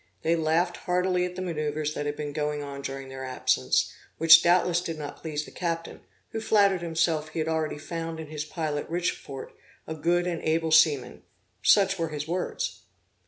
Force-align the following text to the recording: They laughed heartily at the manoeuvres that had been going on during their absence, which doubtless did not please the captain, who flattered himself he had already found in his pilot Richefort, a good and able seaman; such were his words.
They 0.23 0.35
laughed 0.35 0.77
heartily 0.77 1.25
at 1.25 1.35
the 1.35 1.43
manoeuvres 1.43 1.93
that 1.93 2.07
had 2.07 2.15
been 2.15 2.33
going 2.33 2.63
on 2.63 2.81
during 2.81 3.09
their 3.09 3.23
absence, 3.23 3.93
which 4.17 4.41
doubtless 4.41 4.81
did 4.81 4.97
not 4.97 5.17
please 5.21 5.45
the 5.45 5.51
captain, 5.51 6.01
who 6.31 6.41
flattered 6.41 6.81
himself 6.81 7.29
he 7.29 7.37
had 7.37 7.47
already 7.47 7.77
found 7.77 8.19
in 8.19 8.25
his 8.25 8.43
pilot 8.43 8.89
Richefort, 8.89 9.51
a 9.85 9.93
good 9.93 10.25
and 10.25 10.41
able 10.41 10.71
seaman; 10.71 11.21
such 11.61 11.99
were 11.99 12.09
his 12.09 12.27
words. 12.27 12.81